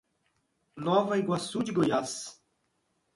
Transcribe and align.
Nova 0.77 1.15
Iguaçu 1.19 1.61
de 1.63 1.71
Goiás 1.71 2.41